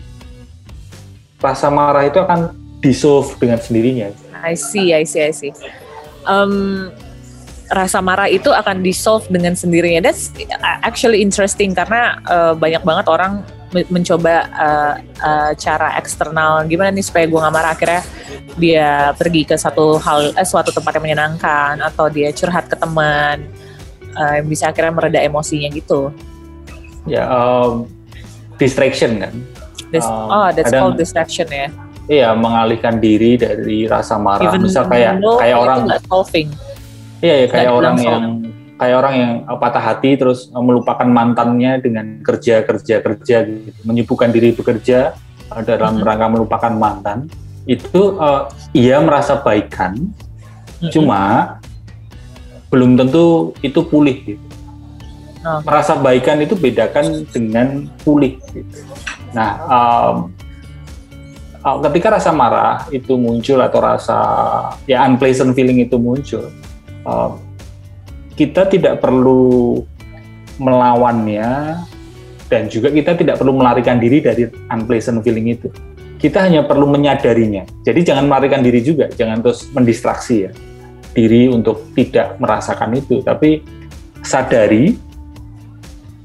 [1.44, 4.16] rasa marah itu akan dissolve dengan sendirinya.
[4.40, 5.52] I see, I see, I see.
[6.24, 6.88] Um,
[7.68, 10.08] rasa marah itu akan dissolve dengan sendirinya.
[10.08, 10.32] That's
[10.64, 13.44] actually interesting karena uh, banyak banget orang
[13.90, 18.02] mencoba uh, uh, cara eksternal gimana nih supaya gue nggak marah akhirnya
[18.62, 23.50] dia pergi ke satu hal eh, suatu tempat yang menyenangkan atau dia curhat ke teman
[24.14, 26.14] uh, bisa akhirnya mereda emosinya gitu
[27.10, 27.90] ya um,
[28.62, 29.34] distraction kan
[29.94, 31.70] Dis um, oh that's kadang, called distraction ya
[32.10, 35.80] iya mengalihkan diri dari rasa marah Even misal kayak kayak orang
[36.10, 36.50] solving
[37.22, 38.24] iya ya kayak orang yang
[38.74, 44.58] kayak orang yang patah hati terus melupakan mantannya dengan kerja kerja kerja gitu menyibukkan diri
[44.58, 45.14] bekerja
[45.54, 46.06] uh, dalam hmm.
[46.10, 47.30] rangka melupakan mantan
[47.70, 49.96] itu uh, ia merasa baikan
[50.82, 50.90] hmm.
[50.90, 51.56] cuma
[52.74, 54.54] belum tentu itu pulih gitu
[55.46, 55.60] oh.
[55.64, 58.40] merasa baikan itu bedakan dengan pulih.
[58.52, 58.80] Gitu.
[59.34, 60.16] Nah, um,
[61.90, 64.20] ketika rasa marah itu muncul atau rasa
[64.86, 66.54] ya unpleasant feeling itu muncul,
[67.04, 67.42] um,
[68.38, 69.82] kita tidak perlu
[70.62, 71.82] melawannya
[72.46, 75.74] dan juga kita tidak perlu melarikan diri dari unpleasant feeling itu.
[76.22, 77.68] Kita hanya perlu menyadarinya.
[77.84, 80.52] Jadi jangan melarikan diri juga, jangan terus mendistraksi ya
[81.14, 83.62] diri untuk tidak merasakan itu, tapi
[84.26, 84.98] sadari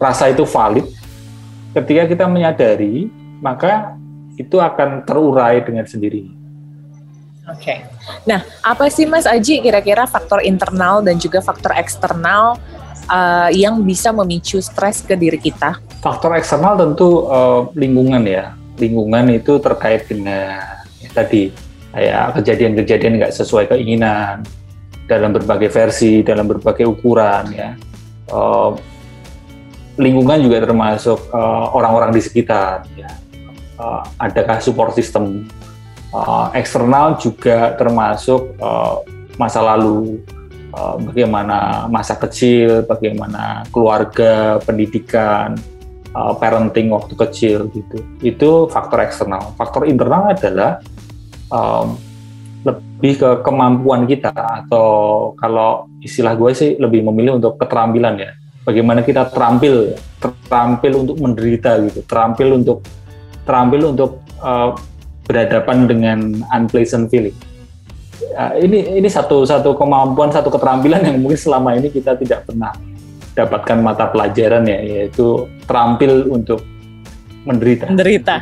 [0.01, 0.87] rasa itu valid,
[1.78, 3.06] ketika kita menyadari,
[3.38, 3.94] maka
[4.38, 6.34] itu akan terurai dengan sendirinya.
[7.48, 7.64] Oke.
[7.64, 7.78] Okay.
[8.28, 12.60] Nah, apa sih Mas Aji kira-kira faktor internal dan juga faktor eksternal
[13.08, 15.80] uh, yang bisa memicu stres ke diri kita?
[16.04, 18.52] Faktor eksternal tentu uh, lingkungan ya.
[18.78, 20.60] Lingkungan itu terkait dengan
[21.02, 21.50] ya, tadi
[21.90, 24.44] kayak kejadian-kejadian nggak sesuai keinginan
[25.08, 27.70] dalam berbagai versi, dalam berbagai ukuran ya.
[28.28, 28.76] Uh,
[29.98, 31.18] lingkungan juga termasuk
[31.74, 33.11] orang-orang uh, di sekitar ya.
[33.78, 35.46] Uh, adakah support system
[36.11, 39.02] uh, eksternal juga termasuk uh,
[39.38, 40.18] masa lalu,
[40.74, 45.54] uh, bagaimana masa kecil, bagaimana keluarga, pendidikan,
[46.11, 47.98] uh, parenting waktu kecil gitu.
[48.18, 49.54] Itu faktor eksternal.
[49.54, 50.82] Faktor internal adalah
[51.54, 51.94] um,
[52.66, 58.32] lebih ke kemampuan kita atau kalau istilah gue sih lebih memilih untuk keterampilan ya.
[58.68, 62.85] Bagaimana kita terampil, terampil untuk menderita gitu, terampil untuk
[63.48, 64.76] terampil untuk uh,
[65.24, 67.33] berhadapan dengan unpleasant feeling.
[68.28, 72.76] Ya, ini ini satu satu kemampuan satu keterampilan yang mungkin selama ini kita tidak pernah
[73.33, 76.61] dapatkan mata pelajaran ya yaitu terampil untuk
[77.48, 77.88] menderita.
[77.88, 78.37] Menderita.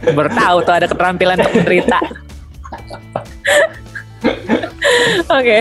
[0.00, 1.98] Bertahu tuh ada keterampilan untuk menderita.
[5.36, 5.58] Oke.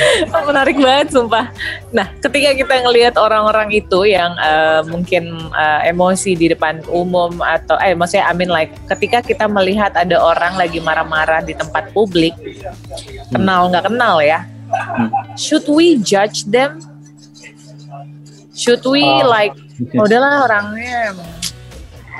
[0.30, 0.46] Okay.
[0.46, 1.52] menarik banget sumpah.
[1.92, 7.76] Nah, ketika kita ngelihat orang-orang itu yang uh, mungkin uh, emosi di depan umum atau
[7.82, 12.32] eh maksudnya I mean like ketika kita melihat ada orang lagi marah-marah di tempat publik,
[13.30, 14.46] kenal nggak kenal ya.
[15.34, 16.80] Should we judge them?
[18.54, 19.56] Should we uh, like
[19.96, 21.16] oh, udahlah orangnya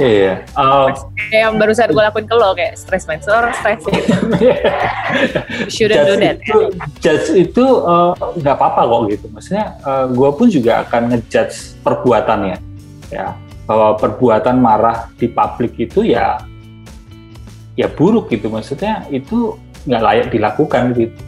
[0.01, 0.49] Iya.
[0.57, 0.89] Uh,
[1.29, 4.17] kayak yang barusan gue lakuin ke lo kayak stress orang stress gitu.
[5.77, 6.37] Shouldn't do that.
[6.41, 6.59] Itu,
[7.05, 9.27] judge itu eh, nggak uh, apa-apa kok gitu.
[9.29, 12.57] Maksudnya uh, gue pun juga akan ngejudge perbuatannya,
[13.13, 13.37] ya
[13.69, 16.41] bahwa perbuatan marah di publik itu ya
[17.77, 18.49] ya buruk gitu.
[18.49, 21.21] Maksudnya itu nggak layak dilakukan gitu.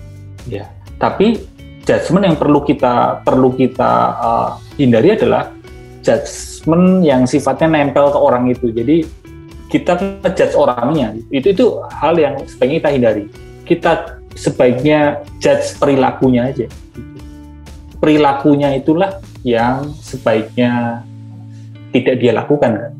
[0.49, 0.73] Ya.
[0.97, 1.45] Tapi
[1.85, 5.52] judgement yang perlu kita perlu kita uh, hindari adalah
[6.03, 8.69] judgement yang sifatnya nempel ke orang itu.
[8.75, 9.07] Jadi
[9.73, 11.17] kita ngejudge orangnya.
[11.33, 13.25] Itu itu hal yang sebaiknya kita hindari.
[13.65, 13.93] Kita
[14.37, 16.67] sebaiknya judge perilakunya aja.
[18.03, 21.01] Perilakunya itulah yang sebaiknya
[21.95, 22.93] tidak dia lakukan kan.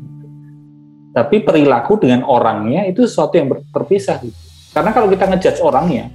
[1.13, 4.33] Tapi perilaku dengan orangnya itu sesuatu yang terpisah gitu.
[4.73, 6.09] Karena kalau kita ngejudge orangnya,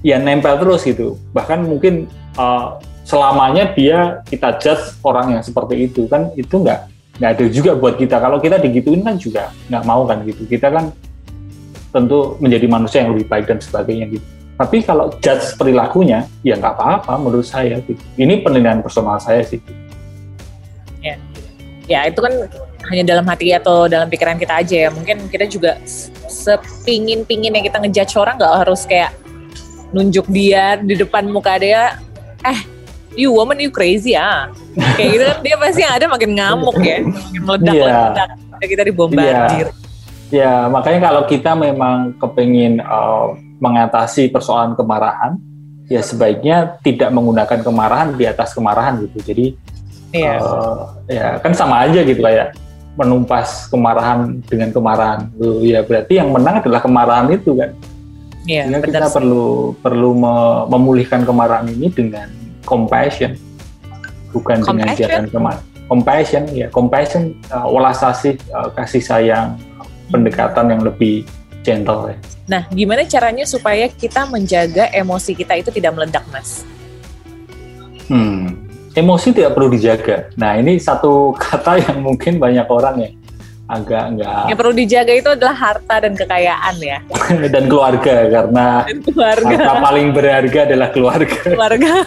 [0.00, 1.20] ya nempel terus gitu.
[1.36, 2.08] Bahkan mungkin
[2.40, 6.32] uh, selamanya dia kita judge orang yang seperti itu kan?
[6.36, 6.80] Itu nggak
[7.20, 8.16] nggak ada juga buat kita.
[8.16, 10.48] Kalau kita digituin kan juga nggak mau kan gitu.
[10.48, 10.92] Kita kan
[11.90, 14.26] tentu menjadi manusia yang lebih baik dan sebagainya gitu.
[14.60, 18.00] Tapi kalau judge perilakunya ya nggak apa-apa menurut saya gitu.
[18.20, 19.60] Ini penilaian personal saya sih
[21.00, 21.16] ya.
[21.90, 22.30] Ya itu kan
[22.86, 24.90] hanya dalam hati atau dalam pikiran kita aja ya.
[24.92, 25.80] Mungkin kita juga
[26.30, 29.10] sepingin pingin yang kita ngejudge orang nggak harus kayak
[29.90, 31.98] nunjuk dia di depan muka dia
[32.46, 32.60] eh
[33.18, 34.50] you woman you crazy ah.
[34.96, 38.68] Kayak gitu kan dia pasti yang ada makin ngamuk ya makin meledak-ledak yeah.
[38.68, 39.66] kita dibombardir.
[39.68, 39.70] Yeah.
[40.30, 45.42] ya makanya kalau kita memang kepingin uh, mengatasi persoalan kemarahan
[45.90, 49.18] ya sebaiknya tidak menggunakan kemarahan di atas kemarahan gitu.
[49.26, 49.46] Jadi
[50.14, 50.38] yeah.
[50.38, 52.54] uh, ya kan sama aja gitu kayak
[52.94, 55.30] menumpas kemarahan dengan kemarahan
[55.62, 57.70] ya berarti yang menang adalah kemarahan itu kan.
[58.48, 60.16] Iya, Sehingga kita perlu perlu
[60.72, 63.36] memulihkan kemarahan ini dengan compassion
[64.30, 64.96] bukan compassion?
[64.96, 69.58] dengan jalan ke mana compassion ya compassion uh, welas asih uh, kasih sayang
[70.10, 71.26] pendekatan yang lebih
[71.62, 72.16] gentle ya.
[72.50, 76.66] Nah, gimana caranya supaya kita menjaga emosi kita itu tidak meledak, Mas?
[78.10, 80.34] Hmm, emosi tidak perlu dijaga.
[80.34, 83.10] Nah, ini satu kata yang mungkin banyak orang ya
[83.70, 84.42] agak enggak.
[84.50, 86.98] Yang perlu dijaga itu adalah harta dan kekayaan ya.
[87.54, 89.54] dan keluarga karena dan keluarga.
[89.54, 91.40] harta paling berharga adalah keluarga.
[91.46, 91.92] Keluarga.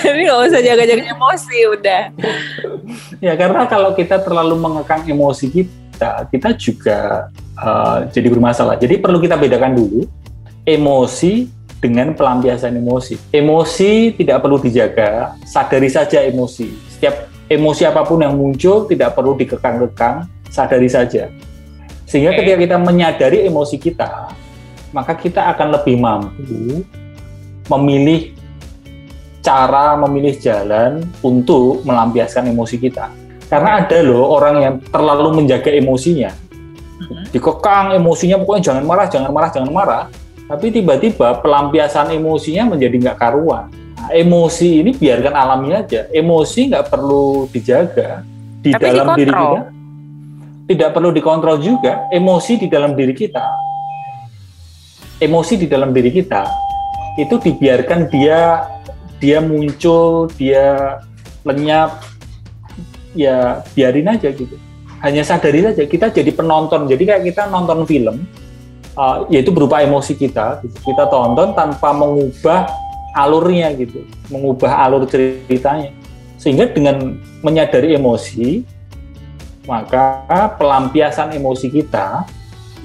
[0.00, 2.02] Jadi nggak usah jaga-jaga emosi udah.
[3.18, 8.76] Ya karena kalau kita terlalu mengekang emosi kita, kita juga uh, jadi bermasalah.
[8.76, 10.00] Jadi perlu kita bedakan dulu
[10.64, 11.48] emosi
[11.80, 13.32] dengan pelampiasan emosi.
[13.32, 16.68] Emosi tidak perlu dijaga, sadari saja emosi.
[16.96, 21.26] Setiap emosi apa pun yang muncul tidak perlu dikekang-kekang, sadari saja.
[22.06, 24.30] Sehingga ketika kita menyadari emosi kita,
[24.94, 26.86] maka kita akan lebih mampu
[27.70, 28.34] memilih
[29.42, 33.10] cara, memilih jalan untuk melampiaskan emosi kita.
[33.50, 36.30] Karena ada loh orang yang terlalu menjaga emosinya.
[37.34, 40.04] Dikekang emosinya pokoknya jangan marah, jangan marah, jangan marah.
[40.50, 43.70] tapi tiba-tiba pelampiasan emosinya menjadi nggak karuan.
[44.10, 46.06] Emosi ini biarkan alami aja.
[46.10, 48.22] Emosi nggak perlu dijaga
[48.60, 49.18] di tapi dalam dikontrol.
[49.18, 49.62] diri kita.
[50.70, 51.92] Tidak perlu dikontrol juga.
[52.10, 53.44] Emosi di dalam diri kita.
[55.20, 56.70] Emosi di dalam diri kita
[57.18, 58.64] itu dibiarkan dia
[59.20, 60.96] dia muncul, dia
[61.44, 62.00] lenyap,
[63.12, 64.56] ya biarin aja gitu.
[65.04, 66.88] Hanya sadari saja kita jadi penonton.
[66.88, 68.24] Jadi kayak kita nonton film,
[68.96, 70.64] uh, yaitu berupa emosi kita.
[70.64, 70.76] Gitu.
[70.92, 72.68] Kita tonton tanpa mengubah
[73.16, 75.92] alurnya gitu, mengubah alur ceritanya.
[76.40, 78.64] Sehingga dengan menyadari emosi,
[79.68, 80.24] maka
[80.56, 82.24] pelampiasan emosi kita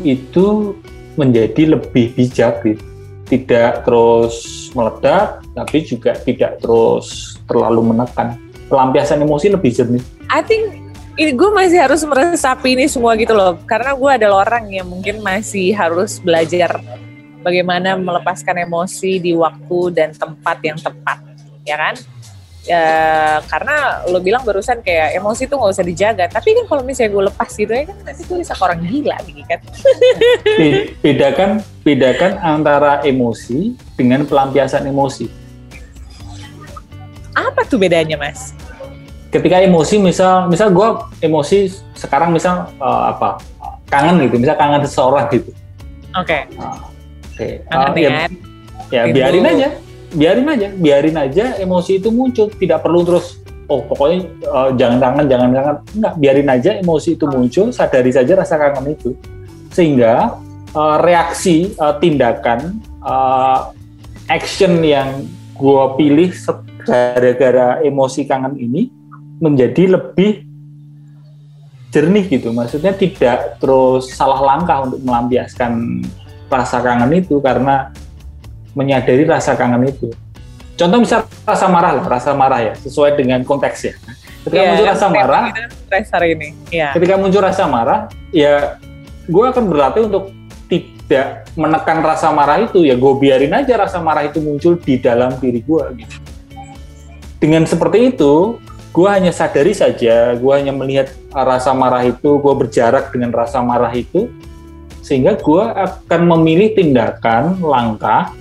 [0.03, 0.75] itu
[1.15, 2.83] menjadi lebih bijak gitu.
[3.25, 8.37] Tidak terus meledak, tapi juga tidak terus terlalu menekan.
[8.69, 10.03] Pelampiasan emosi lebih jernih.
[10.29, 10.85] I think
[11.15, 15.23] ini gue masih harus meresapi ini semua gitu loh karena gue adalah orang yang mungkin
[15.23, 16.75] masih harus belajar
[17.45, 21.21] bagaimana melepaskan emosi di waktu dan tempat yang tepat
[21.61, 21.95] ya kan?
[22.65, 22.81] Ya
[23.45, 27.23] karena lo bilang barusan kayak emosi tuh nggak usah dijaga tapi kan kalau misalnya gue
[27.29, 29.59] lepas gitu ya kan nanti gue bisa orang gila gitu kan?
[31.05, 31.49] Bedakan
[31.85, 35.29] bedakan antara emosi dengan pelampiasan emosi.
[37.37, 38.57] Apa tuh bedanya mas?
[39.29, 40.87] Ketika emosi misal misal gue
[41.21, 43.37] emosi sekarang misal uh, apa
[43.93, 45.53] kangen gitu misal kangen seseorang gitu.
[46.17, 46.49] Oke.
[46.49, 46.57] Okay.
[46.57, 46.94] uh,
[47.35, 47.67] oke.
[47.67, 47.67] Okay.
[47.67, 48.31] uh, ya,
[48.89, 49.67] ya biarin aja.
[50.15, 50.67] Biarin aja.
[50.71, 52.47] Biarin aja emosi itu muncul.
[52.47, 57.25] Tidak perlu terus oh pokoknya uh, jangan kangen jangan kangen enggak biarin aja emosi itu
[57.27, 57.75] muncul.
[57.75, 59.11] Sadari saja rasa kangen itu.
[59.75, 60.39] Sehingga
[60.71, 63.75] uh, reaksi uh, tindakan uh,
[64.31, 66.31] action yang gue pilih
[66.85, 68.87] gara-gara emosi kangen ini
[69.39, 70.45] menjadi lebih
[71.95, 72.51] jernih gitu.
[72.51, 76.03] Maksudnya tidak terus salah langkah untuk melampiaskan
[76.49, 77.91] rasa kangen itu karena
[78.75, 80.11] menyadari rasa kangen itu.
[80.75, 83.93] Contoh misal rasa marah lah, rasa marah ya, sesuai dengan konteks ya.
[84.43, 85.43] Ketika yeah, muncul rasa marah,
[85.89, 86.47] hari ini.
[86.69, 86.91] Yeah.
[86.93, 88.77] Ketika muncul rasa marah, ya
[89.25, 90.35] gue akan berlatih untuk
[90.69, 95.37] tidak menekan rasa marah itu ya gue biarin aja rasa marah itu muncul di dalam
[95.37, 96.15] diri gue gitu.
[97.41, 98.57] Dengan seperti itu,
[98.95, 103.91] gue hanya sadari saja, gue hanya melihat rasa marah itu, gue berjarak dengan rasa marah
[103.93, 104.31] itu,
[105.05, 108.33] sehingga gue akan memilih tindakan, langkah,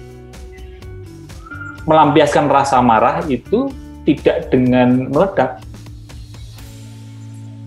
[1.85, 3.68] melampiaskan rasa marah itu
[4.09, 5.61] tidak dengan meledak.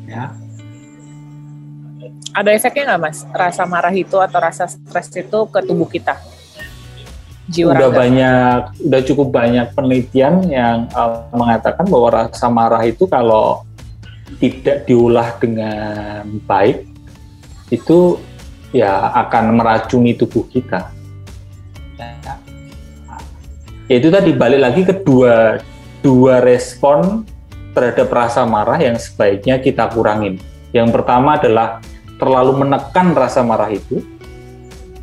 [0.09, 0.33] Ya.
[2.33, 6.17] Ada efeknya nggak mas, rasa marah itu atau rasa stres itu ke tubuh kita?
[7.47, 7.99] jiwa udah raga.
[8.03, 8.59] banyak
[8.91, 13.63] udah cukup banyak penelitian yang uh, mengatakan bahwa rasa marah itu kalau
[14.43, 16.83] tidak diolah dengan baik
[17.71, 18.19] itu
[18.71, 20.91] ya akan meracuni tubuh kita.
[23.87, 25.63] Ya, itu tadi balik lagi ke dua
[26.03, 27.23] dua respon
[27.71, 30.39] terhadap rasa marah yang sebaiknya kita kurangin.
[30.75, 31.79] Yang pertama adalah
[32.19, 34.03] terlalu menekan rasa marah itu,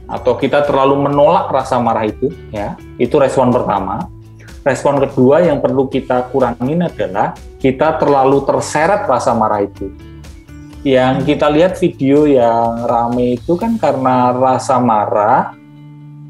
[0.05, 4.05] atau kita terlalu menolak rasa marah itu ya itu respon pertama
[4.61, 9.88] respon kedua yang perlu kita kurangin adalah kita terlalu terseret rasa marah itu
[10.85, 15.57] yang kita lihat video yang rame itu kan karena rasa marah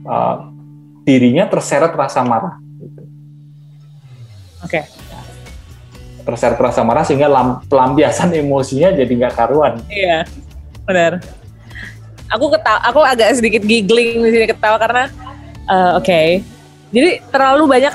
[0.06, 0.46] uh,
[1.02, 3.02] dirinya terseret rasa marah gitu.
[4.62, 4.86] oke okay.
[6.22, 7.26] terseret rasa marah sehingga
[7.66, 10.22] pelampiasan emosinya jadi nggak karuan iya
[10.86, 11.18] benar
[12.30, 15.10] aku ketawa aku agak sedikit giggling di sini ketawa karena
[15.66, 16.46] uh, oke okay.
[16.94, 17.94] jadi terlalu banyak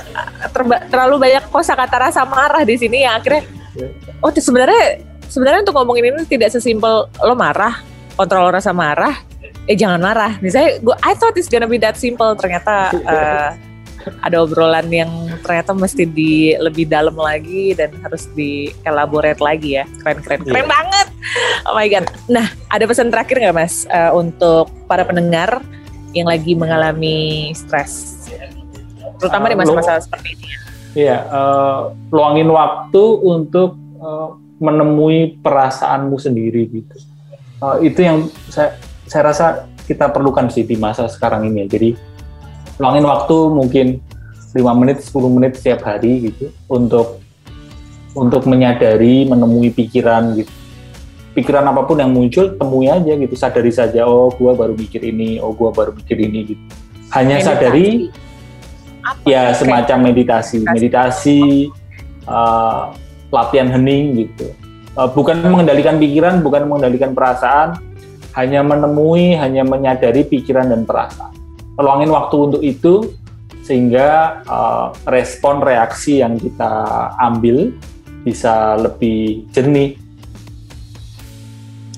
[0.51, 3.47] terba, terlalu banyak kosakata rasa marah di sini yang akhirnya
[4.19, 7.79] oh sebenarnya sebenarnya untuk ngomongin ini tidak sesimpel lo marah
[8.19, 9.29] kontrol rasa marah
[9.69, 10.41] eh jangan marah.
[10.41, 12.33] Misalnya gue I thought it's gonna be that simple.
[12.33, 13.49] Ternyata uh,
[14.25, 15.11] ada obrolan yang
[15.45, 19.85] ternyata mesti di lebih dalam lagi dan harus di elaborate lagi ya.
[20.01, 20.67] Keren keren keren yeah.
[20.67, 21.07] banget.
[21.69, 22.09] Oh my god.
[22.25, 23.85] Nah ada pesan terakhir nggak mas?
[23.93, 25.61] Uh, untuk para pendengar
[26.17, 28.25] yang lagi mengalami stres.
[29.21, 30.59] Terutama uh, di ah, masa-masa seperti ini ya.
[30.89, 36.95] Iya uh, luangin waktu untuk uh, menemui perasaanmu sendiri gitu.
[37.59, 38.75] Uh, itu yang saya
[39.07, 39.45] saya rasa
[39.89, 41.65] kita perlukan sih di masa sekarang ini.
[41.65, 41.89] Jadi
[42.77, 43.87] luangin waktu mungkin
[44.53, 47.17] 5 menit 10 menit setiap hari gitu untuk
[48.13, 50.51] untuk menyadari menemui pikiran gitu.
[51.33, 53.33] Pikiran apa pun yang muncul temui aja gitu.
[53.33, 56.63] Sadari saja oh gua baru mikir ini oh gua baru mikir ini gitu.
[57.15, 57.47] Hanya meditasi.
[57.49, 57.87] sadari
[59.01, 59.25] Apa?
[59.25, 60.57] ya semacam meditasi.
[60.65, 61.41] meditasi.
[62.29, 62.93] Uh,
[63.29, 64.53] latihan hening gitu
[64.97, 67.77] uh, bukan mengendalikan pikiran bukan mengendalikan perasaan
[68.37, 71.33] hanya menemui hanya menyadari pikiran dan perasaan
[71.79, 73.15] peluangin waktu untuk itu
[73.69, 76.73] sehingga uh, respon reaksi yang kita
[77.21, 77.69] ambil
[78.25, 79.93] bisa lebih jernih.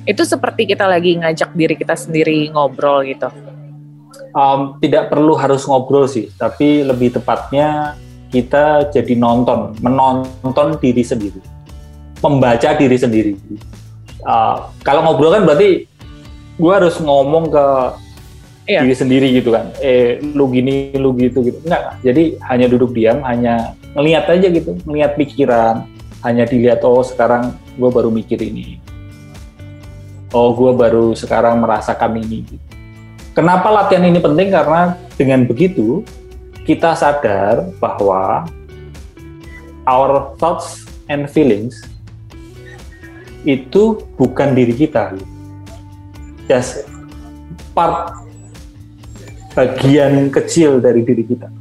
[0.04, 3.32] Itu seperti kita lagi ngajak diri kita sendiri ngobrol gitu.
[4.36, 7.96] Um, tidak perlu harus ngobrol sih, tapi lebih tepatnya
[8.32, 11.44] kita jadi nonton, menonton diri sendiri,
[12.24, 13.34] membaca diri sendiri.
[14.24, 15.86] Uh, kalau ngobrol kan berarti
[16.62, 17.66] gue harus ngomong ke
[18.70, 18.82] iya.
[18.86, 23.26] diri sendiri gitu kan eh lu gini lu gitu gitu enggak jadi hanya duduk diam
[23.26, 25.90] hanya ngelihat aja gitu ngelihat pikiran
[26.22, 28.78] hanya dilihat oh sekarang gue baru mikir ini
[30.32, 32.66] oh gue baru sekarang merasakan ini gitu.
[33.34, 36.06] kenapa latihan ini penting karena dengan begitu
[36.66, 38.46] kita sadar bahwa
[39.90, 41.82] our thoughts and feelings
[43.42, 45.18] itu bukan diri kita
[46.46, 46.86] just
[47.74, 48.14] part
[49.58, 51.61] bagian kecil dari diri kita.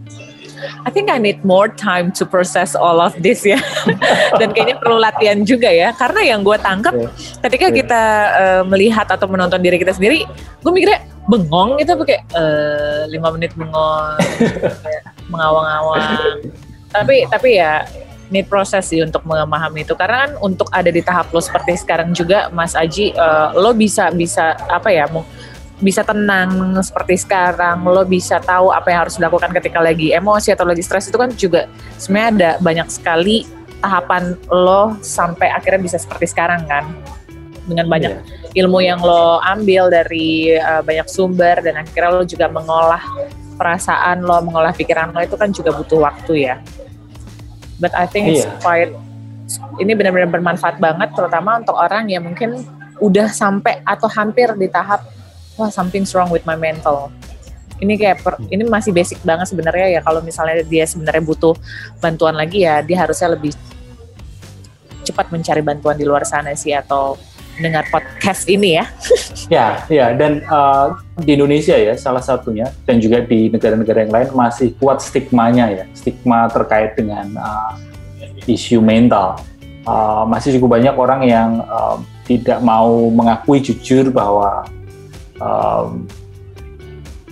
[0.86, 3.58] I think I need more time to process all of this ya.
[4.40, 5.92] Dan kayaknya perlu latihan juga ya.
[5.96, 7.10] Karena yang gue tangkap yeah.
[7.48, 7.76] ketika yeah.
[7.76, 8.02] kita
[8.34, 10.24] uh, melihat atau menonton diri kita sendiri,
[10.62, 14.18] gue mikirnya bengong gitu kayak uh, lima menit bengong,
[15.32, 16.50] mengawang-awang.
[16.90, 17.86] Tapi tapi ya
[18.30, 22.14] need proses sih untuk memahami itu karena kan untuk ada di tahap lo seperti sekarang
[22.14, 25.10] juga Mas Aji uh, lo bisa bisa apa ya
[25.80, 30.68] bisa tenang seperti sekarang, lo bisa tahu apa yang harus dilakukan ketika lagi emosi atau
[30.68, 31.66] lagi stres itu kan juga
[31.96, 33.48] sebenarnya ada banyak sekali
[33.80, 36.84] tahapan lo sampai akhirnya bisa seperti sekarang kan
[37.64, 38.60] dengan banyak yeah.
[38.60, 43.00] ilmu yang lo ambil dari uh, banyak sumber dan akhirnya lo juga mengolah
[43.56, 46.56] perasaan lo, mengolah pikiran lo itu kan juga butuh waktu ya.
[47.80, 48.60] But I think it's yeah.
[48.60, 48.92] quite
[49.80, 52.60] ini benar-benar bermanfaat banget terutama untuk orang yang mungkin
[53.00, 55.08] udah sampai atau hampir di tahap
[55.60, 57.12] wah something's wrong with my mental
[57.80, 61.56] ini kayak per, ini masih basic banget sebenarnya ya kalau misalnya dia sebenarnya butuh
[62.00, 63.52] bantuan lagi ya dia harusnya lebih
[65.04, 67.16] cepat mencari bantuan di luar sana sih atau
[67.60, 68.84] dengar podcast ini ya.
[69.54, 74.28] ya, ya dan uh, di Indonesia ya salah satunya dan juga di negara-negara yang lain
[74.32, 77.76] masih kuat stigmanya ya, stigma terkait dengan uh,
[78.48, 79.36] isu mental.
[79.84, 84.64] Uh, masih cukup banyak orang yang uh, tidak mau mengakui jujur bahwa
[85.40, 86.06] um,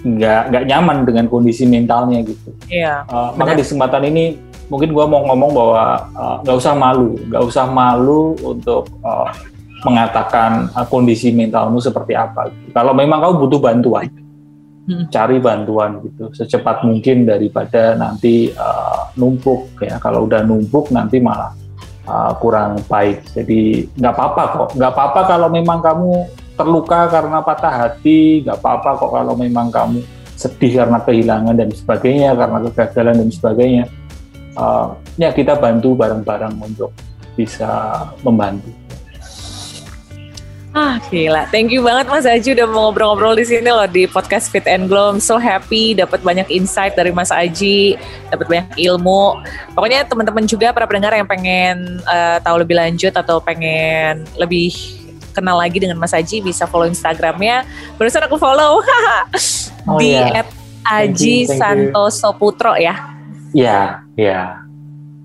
[0.02, 2.50] nggak nggak nyaman dengan kondisi mentalnya gitu.
[2.70, 3.06] Iya.
[3.10, 4.38] Uh, maka di kesempatan ini
[4.70, 9.28] mungkin gue mau ngomong bahwa uh, nggak uh, usah malu, nggak usah malu untuk uh,
[9.82, 12.50] mengatakan uh, kondisi mentalmu seperti apa.
[12.50, 12.70] Gitu.
[12.74, 14.06] Kalau memang kamu butuh bantuan,
[14.86, 15.10] hmm.
[15.10, 19.98] cari bantuan gitu secepat mungkin daripada nanti uh, numpuk ya.
[19.98, 21.50] Kalau udah numpuk nanti malah
[22.06, 23.34] uh, kurang baik.
[23.34, 26.12] Jadi nggak apa-apa kok, nggak apa-apa kalau memang kamu
[26.58, 30.02] terluka karena patah hati, nggak apa-apa kok kalau memang kamu
[30.34, 33.84] sedih karena kehilangan dan sebagainya, karena kegagalan dan sebagainya.
[34.58, 36.90] Uh, ya kita bantu bareng-bareng untuk
[37.38, 38.74] bisa membantu.
[40.76, 44.52] Ah gila, thank you banget Mas Aji udah mau ngobrol-ngobrol di sini loh di podcast
[44.52, 45.10] Fit and Glow.
[45.10, 47.98] I'm so happy dapat banyak insight dari Mas Aji,
[48.30, 49.42] dapat banyak ilmu.
[49.74, 54.70] Pokoknya teman-teman juga para pendengar yang pengen uh, tahu lebih lanjut atau pengen lebih
[55.38, 57.62] kenal lagi dengan Mas Aji bisa follow Instagramnya.
[57.94, 60.42] Barusan aku follow oh, di yeah.
[60.82, 63.14] Aji Santoso Putro ya.
[63.54, 64.66] Iya, iya.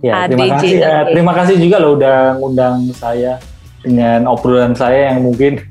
[0.03, 0.97] Ya, terima kasih ya.
[1.07, 3.39] Terima kasih juga loh udah ngundang saya
[3.81, 5.63] dengan obrolan saya yang mungkin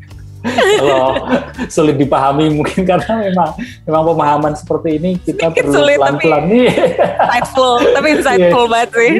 [0.80, 1.22] kalau
[1.70, 3.50] sulit dipahami mungkin karena memang
[3.86, 6.68] memang pemahaman seperti ini kita Sedikit perlu pelan-pelan nih.
[6.72, 8.72] Insightful, tapi insightful yeah.
[8.72, 9.12] banget sih.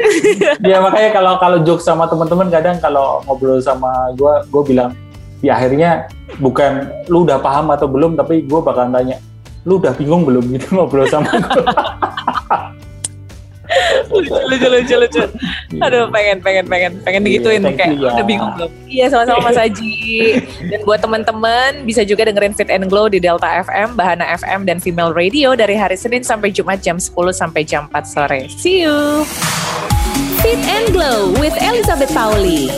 [0.67, 4.91] ya makanya kalau kalau joke sama teman-teman kadang kalau ngobrol sama gue, gue bilang
[5.43, 6.07] ya akhirnya
[6.39, 9.19] bukan lu udah paham atau belum tapi gue bakal tanya
[9.67, 10.43] lu udah bingung belum?
[10.55, 11.65] Gitu ngobrol sama gue
[14.13, 15.23] lucu lucu lucu lucu.
[15.81, 18.71] Aduh pengen pengen pengen pengen iya, digituin yeah, kayak you, udah bingung belum?
[18.87, 19.97] Iya sama-sama Mas Haji
[20.69, 24.79] dan buat teman-teman bisa juga dengerin Fit and Glow di Delta FM Bahana FM dan
[24.79, 28.41] Female Radio dari hari Senin sampai Jumat jam 10 sampai jam 4 sore.
[28.53, 29.25] See you!
[30.45, 32.69] Fit and Glow with Elizabeth Pauli